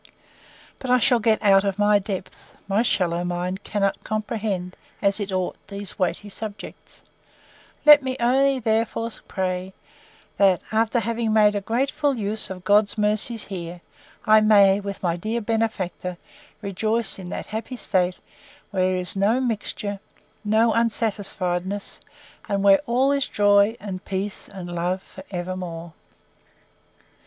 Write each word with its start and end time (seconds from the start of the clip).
But 0.79 0.89
I 0.89 0.97
shall 0.97 1.19
get 1.19 1.43
out 1.43 1.63
of 1.63 1.77
my 1.77 1.99
depth; 1.99 2.35
my 2.67 2.81
shallow 2.81 3.23
mind 3.23 3.63
cannot 3.63 4.03
comprehend, 4.03 4.75
as 4.99 5.19
it 5.19 5.31
ought, 5.31 5.57
these 5.67 5.99
weighty 5.99 6.27
subjects: 6.27 7.03
Let 7.85 8.01
me 8.01 8.17
only 8.19 8.57
therefore 8.57 9.11
pray, 9.27 9.73
that, 10.37 10.63
after 10.71 11.01
having 11.01 11.33
made 11.33 11.53
a 11.53 11.61
grateful 11.61 12.15
use 12.15 12.49
of 12.49 12.63
God's 12.63 12.97
mercies 12.97 13.43
here, 13.43 13.81
I 14.25 14.41
may, 14.41 14.79
with 14.79 15.03
my 15.03 15.17
dear 15.17 15.39
benefactor, 15.39 16.17
rejoice 16.63 17.19
in 17.19 17.29
that 17.29 17.45
happy 17.53 17.75
state, 17.75 18.19
where 18.71 18.95
is 18.95 19.15
no 19.15 19.39
mixture, 19.39 19.99
no 20.43 20.71
unsatisfiedness; 20.73 21.99
and 22.49 22.63
where 22.63 22.81
all 22.87 23.11
is 23.11 23.27
joy, 23.27 23.77
and 23.79 24.03
peace, 24.03 24.49
and 24.49 24.73
love, 24.73 25.03
for 25.03 25.23
evermore! 25.29 25.93